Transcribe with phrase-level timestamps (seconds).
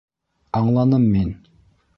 [0.61, 1.31] Аңланым мин.